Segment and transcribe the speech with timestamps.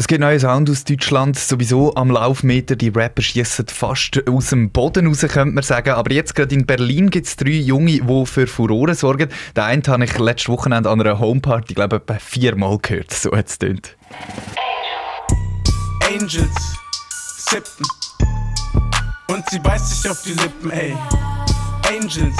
[0.00, 2.74] Es gibt neue Sound aus Deutschland, sowieso am Laufmeter.
[2.74, 5.90] Die Rapper schießen fast aus dem Boden raus, könnte man sagen.
[5.90, 9.28] Aber jetzt gerade in Berlin gibt es drei Junge, die für Furore sorgen.
[9.54, 13.12] Den einen habe ich letztes Wochenende an einer Homeparty, glaube ich, etwa viermal gehört.
[13.12, 13.94] So hat es tönt.
[16.08, 16.48] Angels,
[17.50, 17.86] sippen.
[19.28, 20.96] Und sie beißt sich auf die Lippen, ey.
[21.90, 22.36] Angels.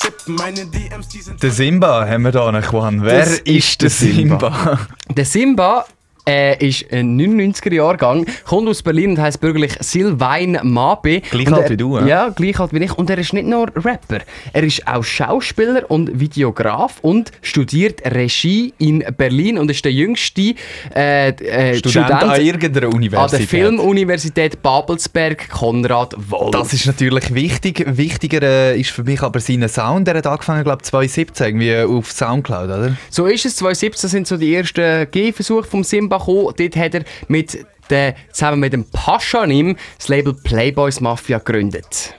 [0.00, 0.36] sippen.
[0.36, 3.04] Meine DMs, die sind Der Simba haben wir da noch, Juan.
[3.04, 4.50] Wer Das ist, der der Simba.
[4.50, 4.78] Simba?
[5.10, 5.84] Der Simba
[6.28, 11.20] äh, ist ein 99er-Jahrgang, kommt aus Berlin und heißt bürgerlich Sylvain Mabe.
[11.20, 12.06] Gleich alt er- wie du, ja?
[12.06, 12.92] Ja, gleich alt wie ich.
[12.96, 14.20] Und er ist nicht nur Rapper,
[14.52, 20.54] er ist auch Schauspieler und Videograf und studiert Regie in Berlin und ist der jüngste
[20.94, 23.48] äh, äh, Student an irgendeiner an der Universität.
[23.48, 26.50] Filmuniversität Babelsberg, Konrad Wolf.
[26.52, 27.84] Das ist natürlich wichtig.
[27.86, 30.06] Wichtiger äh, ist für mich aber sein Sound.
[30.06, 32.96] Der hat angefangen, glaube ich, 2017 irgendwie auf Soundcloud, oder?
[33.10, 33.56] So ist es.
[33.56, 36.54] 2017 sind so die ersten Gehversuche vom Simba gekommen.
[36.56, 42.14] Dort hat er mit der, zusammen mit dem Paschanim das Label Playboys Mafia gegründet.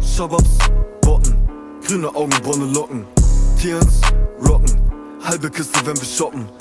[0.00, 0.58] Shababs,
[1.02, 1.36] Botten,
[1.86, 3.04] grüne Augen, braune Locken,
[3.60, 4.00] Tiers,
[4.46, 4.80] Rocken,
[5.22, 6.59] halbe Kiste, wenn wir shoppen.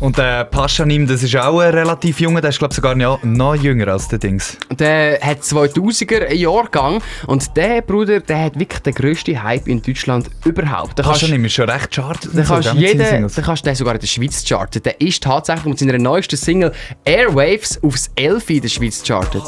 [0.00, 3.22] Und der Paschanim, das ist auch ein relativ junger, der ist glaube ich sogar noch,
[3.24, 4.56] noch jünger als der Dings.
[4.78, 10.28] Der hat 2000er Jahrgang und der Bruder, der hat wirklich den grössten Hype in Deutschland
[10.44, 10.98] überhaupt.
[10.98, 12.30] Da kannst- Paschanim ist schon recht charted.
[12.34, 14.82] Da so, kannst, seinen jeden, da kannst du den sogar in der Schweiz charten.
[14.82, 16.72] Der ist tatsächlich mit seiner neuesten Single
[17.04, 19.42] Airwaves aufs 11 in der Schweiz chartet.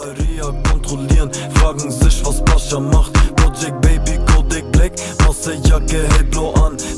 [1.55, 3.13] Fragen sich, was Pascha macht.
[3.37, 4.19] Project Baby,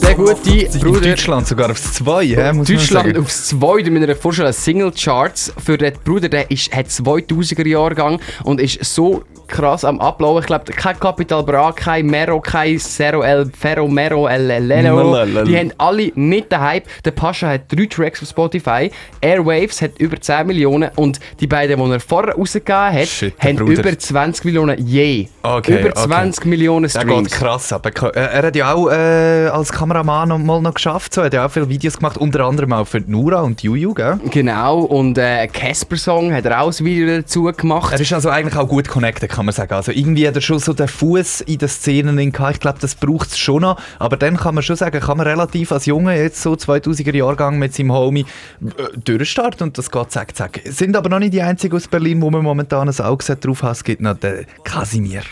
[0.03, 4.03] Der gute In Bruder Deutschland sogar aufs 2, hä, muss man Deutschland aufs 2, mit
[4.03, 9.25] einer vorstellen Single Charts für den Bruder, der ist, hat 2000er Jahrgang und ist so
[9.53, 10.41] krass am Ablaufen.
[10.41, 15.45] Ich glaube, kein Capital Bra, kein Mero, kein Zero El Ferro, Mero, El Lelo.
[15.45, 16.87] Die haben alle nicht den Hype.
[17.05, 18.91] Der Pascha hat drei Tracks auf Spotify.
[19.21, 23.57] Airwaves hat über 10 Millionen und die beiden, die er vorher rausgegeben hat, Shit, haben
[23.57, 23.81] Bruder.
[23.81, 25.29] über 20 Millionen je.
[25.43, 26.03] Okay, über okay.
[26.07, 27.31] 20 Millionen Der geht Streams.
[27.31, 27.87] krass ab.
[28.15, 31.15] Er hat ja auch äh, als Kameramann mal noch geschafft.
[31.15, 31.21] So.
[31.21, 33.93] Er hat ja auch viele Videos gemacht, unter anderem auch für Nura und Juju.
[33.95, 34.19] Gell?
[34.31, 37.93] Genau, und äh, Casper Song hat er auch ein Video dazu gemacht.
[37.93, 39.75] Er ist also eigentlich auch gut connected, kann man sagen.
[39.75, 42.55] Also irgendwie hat er schon so den Fuß in den Szenen gehabt.
[42.55, 43.81] Ich glaube, das braucht es schon noch.
[43.99, 47.59] Aber dann kann man schon sagen, kann man relativ als Junge, jetzt so 2000er Jahrgang
[47.59, 48.27] mit seinem Homie,
[48.61, 50.61] äh, durchstarten und das geht zack, zack.
[50.65, 53.73] Sind aber noch nicht die einzigen aus Berlin, wo man momentan ein Auge drauf hat.
[53.73, 55.23] Es gibt noch den Casimir.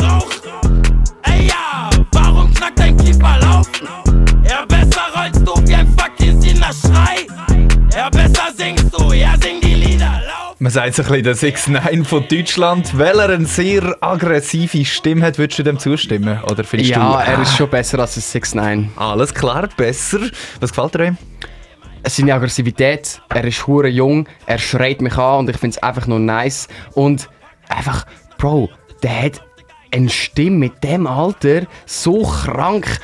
[0.00, 0.30] Rauch.
[1.22, 3.66] Ey ja, warum knackt dein Kiefer lauf?
[4.48, 5.65] Ja, besser rollst du
[10.66, 12.98] Man sagt so ein bisschen der 6 9 von Deutschland.
[12.98, 16.42] Weil er eine sehr aggressive Stimme hat, würdest du dem zustimmen?
[16.42, 19.68] Oder findest du, Ja, er ah, ist schon besser als ein 6 9 alles klar,
[19.76, 20.18] besser.
[20.58, 21.18] Was gefällt dir ihm?
[22.08, 26.08] Seine Aggressivität, er ist hure jung, er schreit mich an und ich finde es einfach
[26.08, 26.66] nur nice.
[26.94, 27.28] Und
[27.68, 28.04] einfach,
[28.36, 28.68] Bro,
[29.04, 29.42] der hat
[29.92, 32.98] eine Stimme mit dem Alter so krank.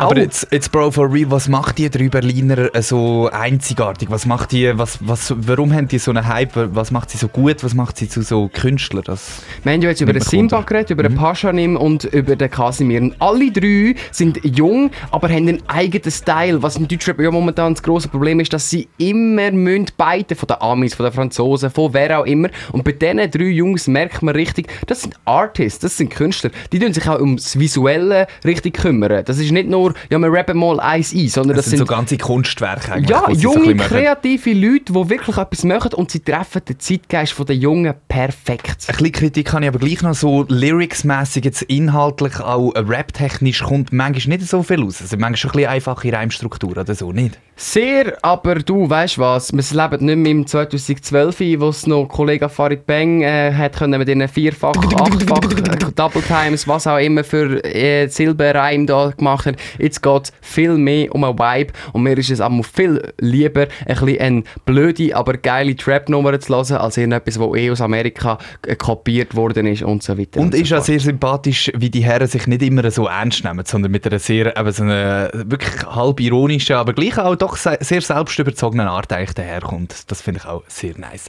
[0.00, 4.10] Aber jetzt, jetzt, Bro, for real, was macht die drei Berliner äh, so einzigartig?
[4.10, 6.52] Was macht die, was, was, warum haben die so einen Hype?
[6.74, 7.62] Was macht sie so gut?
[7.64, 9.02] Was macht sie zu so Künstlern?
[9.04, 11.16] Das Wir haben ja jetzt über den Simba geredet, über den Mhm.
[11.16, 13.02] Paschanim und über den Casimir.
[13.02, 16.62] Und alle drei sind jung, aber haben einen eigenen Style.
[16.62, 20.46] Was im Deutschrap ja momentan das grosse Problem ist, dass sie immer müssen beide von
[20.46, 22.48] den Amis, von den Franzosen, von wer auch immer.
[22.72, 26.50] Und bei diesen drei Jungs merkt man richtig, das sind Artists, das sind Künstler.
[26.72, 29.24] Die tun sich auch ums Visuelle richtig kümmern.
[29.24, 31.86] Das ist nicht nur, ja, wir rappen mal eins ein, sondern das, das, sind so
[31.86, 33.10] ganze Kunstwerke eigentlich.
[33.10, 33.88] ja, so junge, machen.
[33.88, 38.86] kreative Leute, die wirklich etwas machen und sie treffen den Zeitgeist der Jungen perfekt.
[38.88, 43.62] Ein bisschen Kritik habe ich aber gleich noch so lyricsmäßig jetzt inhaltlich auch äh, raptechnisch
[43.62, 45.00] kommt manchmal nicht so viel raus.
[45.00, 47.38] Also manchmal schon ein bisschen einfache Reimstruktur oder so, nicht?
[47.60, 52.48] Sehr, aber du weißt was, wir leben nicht mehr im 2012, wo es noch Kollege
[52.48, 57.24] Farid Bang äh, hat können mit den vierfach, achtfach äh, Double Times, was auch immer
[57.24, 59.56] für äh, Silberreim da gemacht hat.
[59.76, 63.62] Jetzt geht es viel mehr um einen Vibe und mir ist es auch viel lieber,
[63.86, 68.38] ein bisschen eine blöde, aber geile Trap-Nummer zu hören, als irgendetwas, wo eh aus Amerika
[68.68, 70.38] äh, kopiert worden ist und so weiter.
[70.38, 70.86] Und so ist auch fort.
[70.86, 74.56] sehr sympathisch, wie die Herren sich nicht immer so ernst nehmen, sondern mit einer sehr,
[74.56, 79.34] eben so einer wirklich halb ironischen, aber gleich auch doch se- sehr selbstüberzogenen Art eigentlich
[79.34, 80.10] daherkommt.
[80.10, 81.24] Das finde ich auch sehr nice.